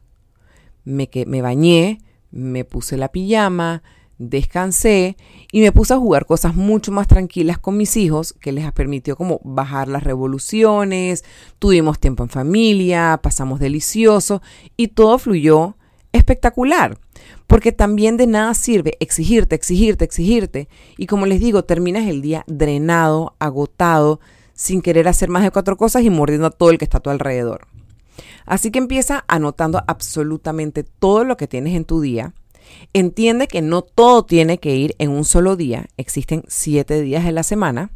Me, 0.84 1.08
que, 1.08 1.26
me 1.26 1.42
bañé, 1.42 2.00
me 2.30 2.64
puse 2.64 2.96
la 2.96 3.08
pijama, 3.08 3.82
descansé 4.18 5.16
y 5.50 5.60
me 5.60 5.72
puse 5.72 5.94
a 5.94 5.98
jugar 5.98 6.26
cosas 6.26 6.54
mucho 6.54 6.92
más 6.92 7.08
tranquilas 7.08 7.58
con 7.58 7.76
mis 7.76 7.96
hijos 7.96 8.34
que 8.40 8.52
les 8.52 8.70
permitió 8.72 9.16
como 9.16 9.40
bajar 9.44 9.88
las 9.88 10.04
revoluciones, 10.04 11.24
tuvimos 11.58 11.98
tiempo 11.98 12.22
en 12.22 12.28
familia, 12.28 13.20
pasamos 13.22 13.58
delicioso 13.60 14.42
y 14.76 14.88
todo 14.88 15.18
fluyó 15.18 15.76
espectacular. 16.12 16.98
Porque 17.46 17.72
también 17.72 18.16
de 18.16 18.26
nada 18.26 18.54
sirve 18.54 18.96
exigirte, 19.00 19.54
exigirte, 19.54 20.04
exigirte. 20.04 20.68
Y 20.96 21.06
como 21.06 21.26
les 21.26 21.40
digo, 21.40 21.64
terminas 21.64 22.08
el 22.08 22.22
día 22.22 22.44
drenado, 22.46 23.34
agotado, 23.38 24.20
sin 24.54 24.82
querer 24.82 25.08
hacer 25.08 25.28
más 25.28 25.42
de 25.42 25.50
cuatro 25.50 25.76
cosas 25.76 26.02
y 26.02 26.10
mordiendo 26.10 26.46
a 26.46 26.50
todo 26.50 26.70
el 26.70 26.78
que 26.78 26.84
está 26.84 26.98
a 26.98 27.02
tu 27.02 27.10
alrededor. 27.10 27.66
Así 28.46 28.70
que 28.70 28.78
empieza 28.78 29.24
anotando 29.28 29.82
absolutamente 29.86 30.84
todo 30.84 31.24
lo 31.24 31.36
que 31.36 31.48
tienes 31.48 31.74
en 31.74 31.84
tu 31.84 32.00
día. 32.00 32.34
Entiende 32.92 33.48
que 33.48 33.62
no 33.62 33.82
todo 33.82 34.24
tiene 34.24 34.58
que 34.58 34.74
ir 34.76 34.94
en 34.98 35.10
un 35.10 35.24
solo 35.24 35.56
día. 35.56 35.86
Existen 35.96 36.44
siete 36.48 37.00
días 37.00 37.24
de 37.24 37.32
la 37.32 37.42
semana. 37.42 37.90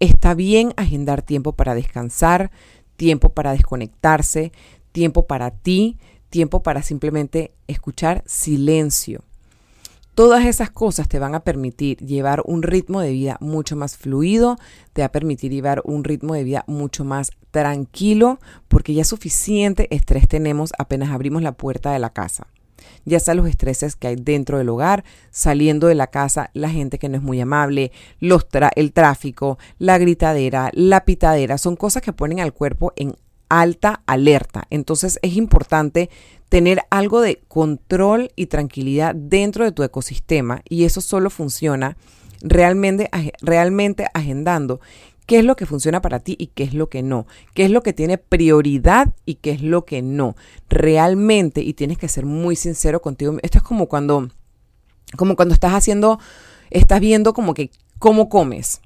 Está 0.00 0.34
bien 0.34 0.72
agendar 0.76 1.22
tiempo 1.22 1.52
para 1.52 1.74
descansar, 1.74 2.50
tiempo 2.96 3.30
para 3.30 3.52
desconectarse, 3.52 4.52
tiempo 4.92 5.26
para 5.26 5.50
ti, 5.50 5.98
tiempo 6.34 6.64
para 6.64 6.82
simplemente 6.82 7.52
escuchar 7.68 8.24
silencio. 8.26 9.22
Todas 10.16 10.46
esas 10.46 10.68
cosas 10.68 11.08
te 11.08 11.20
van 11.20 11.36
a 11.36 11.44
permitir 11.44 11.98
llevar 11.98 12.42
un 12.44 12.64
ritmo 12.64 13.00
de 13.00 13.12
vida 13.12 13.36
mucho 13.38 13.76
más 13.76 13.96
fluido, 13.96 14.58
te 14.92 15.02
va 15.02 15.06
a 15.06 15.12
permitir 15.12 15.52
llevar 15.52 15.80
un 15.84 16.02
ritmo 16.02 16.34
de 16.34 16.42
vida 16.42 16.64
mucho 16.66 17.04
más 17.04 17.30
tranquilo, 17.52 18.40
porque 18.66 18.94
ya 18.94 19.04
suficiente 19.04 19.86
estrés 19.94 20.26
tenemos 20.26 20.72
apenas 20.76 21.10
abrimos 21.10 21.40
la 21.40 21.52
puerta 21.52 21.92
de 21.92 22.00
la 22.00 22.10
casa. 22.10 22.48
Ya 23.04 23.20
sea 23.20 23.34
los 23.34 23.46
estreses 23.46 23.94
que 23.94 24.08
hay 24.08 24.16
dentro 24.16 24.58
del 24.58 24.70
hogar, 24.70 25.04
saliendo 25.30 25.86
de 25.86 25.94
la 25.94 26.08
casa, 26.08 26.50
la 26.52 26.68
gente 26.68 26.98
que 26.98 27.08
no 27.08 27.16
es 27.16 27.22
muy 27.22 27.40
amable, 27.40 27.92
el 28.20 28.92
tráfico, 28.92 29.58
la 29.78 29.98
gritadera, 29.98 30.70
la 30.72 31.04
pitadera, 31.04 31.58
son 31.58 31.76
cosas 31.76 32.02
que 32.02 32.12
ponen 32.12 32.40
al 32.40 32.52
cuerpo 32.52 32.92
en 32.96 33.14
alta 33.60 34.02
alerta. 34.06 34.66
Entonces 34.70 35.18
es 35.22 35.36
importante 35.36 36.10
tener 36.48 36.82
algo 36.90 37.20
de 37.20 37.42
control 37.48 38.30
y 38.36 38.46
tranquilidad 38.46 39.14
dentro 39.14 39.64
de 39.64 39.72
tu 39.72 39.82
ecosistema 39.82 40.62
y 40.68 40.84
eso 40.84 41.00
solo 41.00 41.30
funciona 41.30 41.96
realmente, 42.42 43.08
realmente 43.40 44.06
agendando 44.14 44.80
qué 45.26 45.38
es 45.38 45.44
lo 45.44 45.56
que 45.56 45.66
funciona 45.66 46.02
para 46.02 46.20
ti 46.20 46.36
y 46.38 46.48
qué 46.48 46.64
es 46.64 46.74
lo 46.74 46.88
que 46.88 47.02
no, 47.02 47.26
qué 47.54 47.64
es 47.64 47.70
lo 47.70 47.82
que 47.82 47.92
tiene 47.92 48.18
prioridad 48.18 49.14
y 49.24 49.36
qué 49.36 49.52
es 49.52 49.62
lo 49.62 49.84
que 49.84 50.02
no. 50.02 50.36
Realmente, 50.68 51.62
y 51.62 51.74
tienes 51.74 51.98
que 51.98 52.08
ser 52.08 52.26
muy 52.26 52.56
sincero 52.56 53.00
contigo, 53.00 53.36
esto 53.42 53.58
es 53.58 53.64
como 53.64 53.86
cuando, 53.86 54.28
como 55.16 55.36
cuando 55.36 55.54
estás 55.54 55.72
haciendo, 55.72 56.18
estás 56.70 57.00
viendo 57.00 57.32
como 57.32 57.54
que 57.54 57.70
cómo 57.98 58.28
comes 58.28 58.80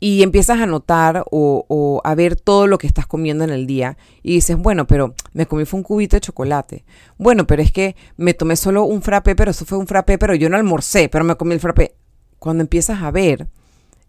y 0.00 0.22
empiezas 0.22 0.60
a 0.60 0.66
notar 0.66 1.24
o, 1.30 2.00
a 2.04 2.14
ver 2.14 2.36
todo 2.36 2.66
lo 2.66 2.78
que 2.78 2.86
estás 2.86 3.06
comiendo 3.06 3.44
en 3.44 3.50
el 3.50 3.66
día 3.66 3.96
y 4.22 4.34
dices, 4.34 4.56
bueno, 4.56 4.86
pero 4.86 5.14
me 5.32 5.46
comí 5.46 5.64
fue 5.64 5.78
un 5.78 5.84
cubito 5.84 6.16
de 6.16 6.20
chocolate. 6.20 6.84
Bueno, 7.16 7.46
pero 7.46 7.62
es 7.62 7.72
que 7.72 7.96
me 8.16 8.34
tomé 8.34 8.56
solo 8.56 8.84
un 8.84 9.02
frappé, 9.02 9.34
pero 9.34 9.50
eso 9.50 9.64
fue 9.64 9.78
un 9.78 9.86
frappé, 9.86 10.18
pero 10.18 10.34
yo 10.34 10.50
no 10.50 10.56
almorcé, 10.56 11.08
pero 11.08 11.24
me 11.24 11.36
comí 11.36 11.54
el 11.54 11.60
frappé. 11.60 11.94
Cuando 12.38 12.62
empiezas 12.62 13.02
a 13.02 13.10
ver 13.10 13.48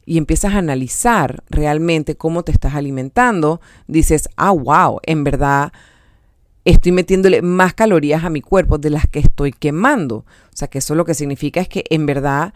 y 0.05 0.17
empiezas 0.17 0.53
a 0.53 0.57
analizar 0.57 1.43
realmente 1.49 2.15
cómo 2.15 2.43
te 2.43 2.51
estás 2.51 2.75
alimentando, 2.75 3.61
dices, 3.87 4.27
ah, 4.35 4.51
wow, 4.51 4.99
en 5.03 5.23
verdad 5.23 5.71
estoy 6.65 6.91
metiéndole 6.91 7.41
más 7.41 7.73
calorías 7.75 8.23
a 8.23 8.29
mi 8.29 8.41
cuerpo 8.41 8.77
de 8.77 8.89
las 8.89 9.07
que 9.07 9.19
estoy 9.19 9.51
quemando. 9.51 10.17
O 10.17 10.57
sea, 10.57 10.67
que 10.67 10.79
eso 10.79 10.95
lo 10.95 11.05
que 11.05 11.13
significa 11.13 11.61
es 11.61 11.69
que 11.69 11.85
en 11.89 12.05
verdad 12.05 12.53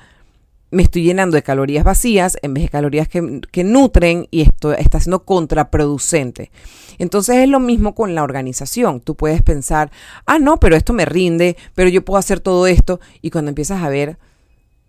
me 0.71 0.83
estoy 0.83 1.03
llenando 1.03 1.35
de 1.35 1.43
calorías 1.43 1.83
vacías 1.83 2.37
en 2.41 2.53
vez 2.53 2.63
de 2.63 2.69
calorías 2.69 3.07
que, 3.07 3.41
que, 3.51 3.63
nutren 3.63 4.27
y 4.31 4.41
esto 4.41 4.73
está 4.73 4.99
siendo 4.99 5.25
contraproducente. 5.25 6.51
Entonces 6.97 7.37
es 7.37 7.49
lo 7.49 7.59
mismo 7.59 7.95
con 7.95 8.13
la 8.15 8.23
organización. 8.23 9.01
Tú 9.01 9.15
puedes 9.15 9.41
pensar, 9.41 9.91
ah, 10.25 10.39
no, 10.39 10.59
pero 10.59 10.75
esto 10.75 10.93
me 10.93 11.05
rinde, 11.05 11.57
pero 11.75 11.89
yo 11.89 12.05
puedo 12.05 12.19
hacer 12.19 12.39
todo 12.39 12.67
esto. 12.67 12.99
Y 13.21 13.31
cuando 13.31 13.49
empiezas 13.49 13.81
a 13.81 13.89
ver, 13.89 14.17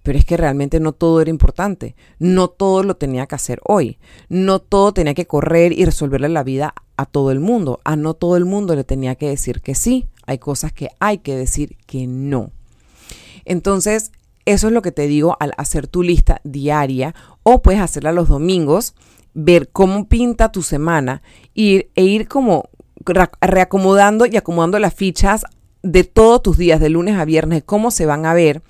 pero 0.02 0.18
es 0.18 0.24
que 0.24 0.36
realmente 0.36 0.80
no 0.80 0.92
todo 0.92 1.20
era 1.20 1.30
importante, 1.30 1.94
no 2.18 2.48
todo 2.48 2.82
lo 2.82 2.96
tenía 2.96 3.26
que 3.26 3.34
hacer 3.34 3.60
hoy, 3.64 3.98
no 4.28 4.58
todo 4.58 4.92
tenía 4.92 5.14
que 5.14 5.26
correr 5.26 5.72
y 5.72 5.84
resolverle 5.84 6.28
la 6.28 6.42
vida 6.42 6.74
a 6.96 7.06
todo 7.06 7.30
el 7.30 7.40
mundo, 7.40 7.80
a 7.84 7.96
no 7.96 8.14
todo 8.14 8.36
el 8.36 8.44
mundo 8.44 8.74
le 8.74 8.84
tenía 8.84 9.14
que 9.14 9.28
decir 9.28 9.60
que 9.60 9.74
sí, 9.74 10.06
hay 10.26 10.38
cosas 10.38 10.72
que 10.72 10.88
hay 11.00 11.18
que 11.18 11.36
decir 11.36 11.76
que 11.86 12.06
no. 12.06 12.50
Entonces, 13.44 14.12
eso 14.44 14.68
es 14.68 14.72
lo 14.72 14.82
que 14.82 14.92
te 14.92 15.06
digo 15.06 15.36
al 15.40 15.52
hacer 15.56 15.86
tu 15.86 16.02
lista 16.02 16.40
diaria 16.44 17.14
o 17.42 17.62
puedes 17.62 17.80
hacerla 17.80 18.12
los 18.12 18.28
domingos, 18.28 18.94
ver 19.34 19.68
cómo 19.68 20.08
pinta 20.08 20.52
tu 20.52 20.62
semana 20.62 21.22
ir, 21.54 21.90
e 21.94 22.04
ir 22.04 22.28
como 22.28 22.68
reacomodando 23.40 24.26
y 24.26 24.36
acomodando 24.36 24.78
las 24.78 24.94
fichas 24.94 25.44
de 25.82 26.04
todos 26.04 26.42
tus 26.42 26.58
días, 26.58 26.78
de 26.80 26.90
lunes 26.90 27.16
a 27.16 27.24
viernes, 27.24 27.62
cómo 27.64 27.90
se 27.90 28.04
van 28.04 28.26
a 28.26 28.34
ver, 28.34 28.62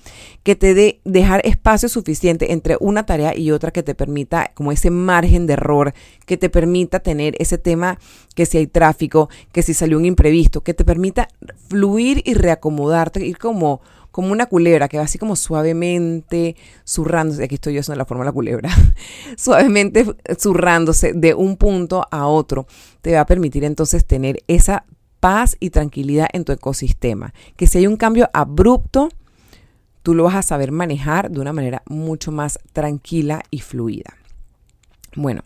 que 0.43 0.55
te 0.55 0.73
dé 0.73 1.01
dejar 1.03 1.45
espacio 1.45 1.89
suficiente 1.89 2.53
entre 2.53 2.77
una 2.79 3.05
tarea 3.05 3.37
y 3.37 3.51
otra 3.51 3.71
que 3.71 3.83
te 3.83 3.95
permita, 3.95 4.51
como 4.53 4.71
ese 4.71 4.89
margen 4.91 5.45
de 5.45 5.53
error, 5.53 5.93
que 6.25 6.37
te 6.37 6.49
permita 6.49 6.99
tener 6.99 7.35
ese 7.39 7.57
tema, 7.57 7.99
que 8.33 8.45
si 8.45 8.57
hay 8.57 8.67
tráfico, 8.67 9.29
que 9.51 9.61
si 9.61 9.73
salió 9.73 9.97
un 9.97 10.05
imprevisto, 10.05 10.61
que 10.61 10.73
te 10.73 10.85
permita 10.85 11.27
fluir 11.67 12.21
y 12.25 12.33
reacomodarte, 12.33 13.25
ir 13.25 13.37
como, 13.37 13.81
como 14.11 14.31
una 14.31 14.45
culebra 14.45 14.87
que 14.87 14.97
va 14.97 15.03
así 15.03 15.17
como 15.17 15.35
suavemente 15.35 16.55
zurrándose, 16.87 17.43
aquí 17.43 17.55
estoy 17.55 17.73
yo 17.73 17.79
haciendo 17.79 17.97
la 17.97 18.05
forma 18.05 18.23
de 18.23 18.29
la 18.29 18.33
culebra, 18.33 18.69
suavemente 19.37 20.05
zurrándose 20.37 21.13
de 21.13 21.33
un 21.33 21.57
punto 21.57 22.05
a 22.11 22.27
otro, 22.27 22.67
te 23.01 23.13
va 23.13 23.21
a 23.21 23.25
permitir 23.25 23.63
entonces 23.63 24.05
tener 24.05 24.43
esa 24.47 24.85
paz 25.19 25.55
y 25.59 25.69
tranquilidad 25.69 26.27
en 26.33 26.43
tu 26.43 26.51
ecosistema. 26.51 27.33
Que 27.55 27.67
si 27.67 27.77
hay 27.77 27.87
un 27.87 27.95
cambio 27.95 28.29
abrupto, 28.33 29.09
tú 30.03 30.13
lo 30.15 30.23
vas 30.25 30.35
a 30.35 30.41
saber 30.41 30.71
manejar 30.71 31.31
de 31.31 31.39
una 31.39 31.53
manera 31.53 31.83
mucho 31.85 32.31
más 32.31 32.59
tranquila 32.73 33.43
y 33.51 33.59
fluida. 33.59 34.17
Bueno, 35.15 35.43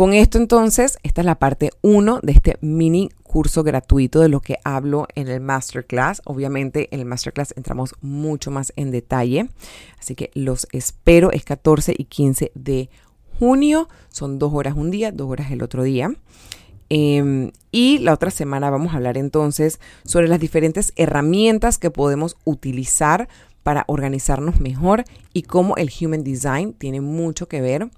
con 0.00 0.14
esto 0.14 0.38
entonces, 0.38 0.96
esta 1.02 1.20
es 1.20 1.26
la 1.26 1.38
parte 1.38 1.72
1 1.82 2.20
de 2.22 2.32
este 2.32 2.56
mini 2.62 3.10
curso 3.22 3.62
gratuito 3.62 4.20
de 4.20 4.30
lo 4.30 4.40
que 4.40 4.56
hablo 4.64 5.06
en 5.14 5.28
el 5.28 5.42
masterclass. 5.42 6.22
Obviamente 6.24 6.88
en 6.90 7.00
el 7.00 7.04
masterclass 7.04 7.52
entramos 7.54 7.94
mucho 8.00 8.50
más 8.50 8.72
en 8.76 8.92
detalle, 8.92 9.50
así 9.98 10.14
que 10.14 10.30
los 10.32 10.66
espero. 10.72 11.30
Es 11.32 11.44
14 11.44 11.94
y 11.98 12.04
15 12.04 12.50
de 12.54 12.88
junio, 13.38 13.90
son 14.08 14.38
dos 14.38 14.54
horas 14.54 14.72
un 14.74 14.90
día, 14.90 15.12
dos 15.12 15.28
horas 15.28 15.50
el 15.50 15.62
otro 15.62 15.82
día. 15.82 16.10
Em, 16.88 17.50
y 17.70 17.98
la 17.98 18.14
otra 18.14 18.30
semana 18.30 18.70
vamos 18.70 18.94
a 18.94 18.96
hablar 18.96 19.18
entonces 19.18 19.80
sobre 20.04 20.28
las 20.28 20.40
diferentes 20.40 20.94
herramientas 20.96 21.76
que 21.76 21.90
podemos 21.90 22.38
utilizar 22.44 23.28
para 23.62 23.84
organizarnos 23.86 24.60
mejor 24.60 25.04
y 25.34 25.42
cómo 25.42 25.76
el 25.76 25.90
Human 26.00 26.24
Design 26.24 26.72
tiene 26.72 27.02
mucho 27.02 27.48
que 27.48 27.60
ver 27.60 27.90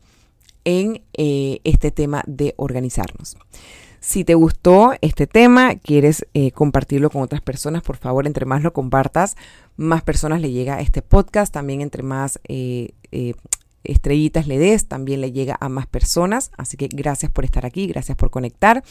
en 0.64 1.02
eh, 1.14 1.60
este 1.64 1.90
tema 1.90 2.22
de 2.26 2.54
organizarnos. 2.56 3.36
Si 4.00 4.24
te 4.24 4.34
gustó 4.34 4.94
este 5.00 5.28
tema, 5.28 5.76
quieres 5.76 6.26
eh, 6.34 6.50
compartirlo 6.50 7.08
con 7.08 7.22
otras 7.22 7.40
personas, 7.40 7.82
por 7.82 7.96
favor, 7.96 8.26
entre 8.26 8.46
más 8.46 8.62
lo 8.62 8.72
compartas, 8.72 9.36
más 9.76 10.02
personas 10.02 10.40
le 10.40 10.50
llega 10.50 10.76
a 10.76 10.80
este 10.80 11.02
podcast. 11.02 11.52
También 11.54 11.80
entre 11.80 12.02
más 12.02 12.40
eh, 12.48 12.94
estrellitas 13.84 14.46
le 14.46 14.58
des, 14.58 14.86
también 14.86 15.20
le 15.20 15.32
llega 15.32 15.56
a 15.60 15.68
más 15.68 15.86
personas. 15.86 16.50
Así 16.56 16.76
que 16.76 16.88
gracias 16.88 17.30
por 17.30 17.44
estar 17.44 17.66
aquí, 17.66 17.86
gracias 17.86 18.16
por 18.16 18.30
conectar. 18.30 18.82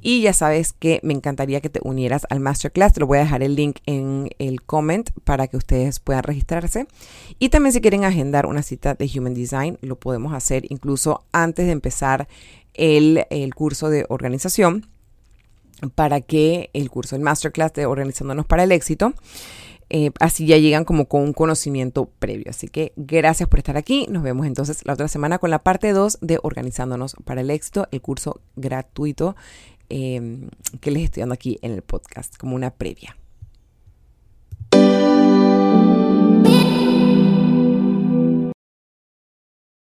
Y 0.00 0.22
ya 0.22 0.32
sabes 0.32 0.72
que 0.72 1.00
me 1.02 1.14
encantaría 1.14 1.60
que 1.60 1.70
te 1.70 1.80
unieras 1.82 2.26
al 2.30 2.40
masterclass. 2.40 2.92
Te 2.94 3.00
lo 3.00 3.06
voy 3.06 3.18
a 3.18 3.22
dejar 3.22 3.42
el 3.42 3.54
link 3.54 3.78
en 3.86 4.30
el 4.38 4.62
comment 4.62 5.10
para 5.24 5.46
que 5.48 5.56
ustedes 5.56 6.00
puedan 6.00 6.22
registrarse. 6.22 6.86
Y 7.38 7.48
también 7.48 7.72
si 7.72 7.80
quieren 7.80 8.04
agendar 8.04 8.46
una 8.46 8.62
cita 8.62 8.94
de 8.94 9.10
Human 9.14 9.34
Design, 9.34 9.78
lo 9.80 9.96
podemos 9.96 10.32
hacer 10.34 10.64
incluso 10.70 11.24
antes 11.32 11.66
de 11.66 11.72
empezar 11.72 12.28
el, 12.74 13.26
el 13.30 13.54
curso 13.54 13.88
de 13.88 14.06
organización 14.08 14.86
para 15.94 16.20
que 16.20 16.70
el 16.72 16.90
curso, 16.90 17.16
el 17.16 17.22
masterclass 17.22 17.72
de 17.74 17.86
organizándonos 17.86 18.46
para 18.46 18.64
el 18.64 18.72
éxito, 18.72 19.14
eh, 19.88 20.10
así 20.18 20.46
ya 20.46 20.58
llegan 20.58 20.84
como 20.84 21.06
con 21.06 21.22
un 21.22 21.32
conocimiento 21.32 22.10
previo. 22.18 22.46
Así 22.50 22.68
que 22.68 22.92
gracias 22.96 23.48
por 23.48 23.58
estar 23.58 23.76
aquí. 23.76 24.06
Nos 24.10 24.22
vemos 24.22 24.46
entonces 24.46 24.84
la 24.84 24.94
otra 24.94 25.08
semana 25.08 25.38
con 25.38 25.50
la 25.50 25.60
parte 25.60 25.92
2 25.92 26.18
de 26.20 26.38
Organizándonos 26.42 27.16
para 27.24 27.40
el 27.40 27.50
éxito, 27.50 27.88
el 27.90 28.00
curso 28.00 28.40
gratuito 28.56 29.36
em, 29.88 30.48
que 30.80 30.90
les 30.90 31.04
estoy 31.04 31.20
dando 31.20 31.34
aquí 31.34 31.58
en 31.62 31.72
el 31.72 31.82
podcast 31.82 32.36
como 32.36 32.56
una 32.56 32.70
previa. 32.70 33.16